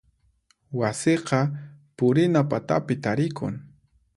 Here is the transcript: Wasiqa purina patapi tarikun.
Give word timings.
Wasiqa 0.79 1.41
purina 1.97 2.41
patapi 2.55 3.01
tarikun. 3.05 3.63